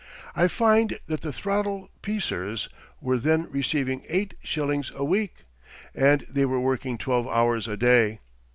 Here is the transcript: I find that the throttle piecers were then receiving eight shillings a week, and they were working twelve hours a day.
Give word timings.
I 0.35 0.47
find 0.47 0.97
that 1.05 1.21
the 1.21 1.31
throttle 1.31 1.91
piecers 2.01 2.69
were 3.01 3.19
then 3.19 3.47
receiving 3.51 4.03
eight 4.09 4.33
shillings 4.41 4.91
a 4.95 5.03
week, 5.05 5.45
and 5.93 6.21
they 6.21 6.45
were 6.45 6.59
working 6.59 6.97
twelve 6.97 7.27
hours 7.27 7.67
a 7.67 7.77
day. 7.77 8.19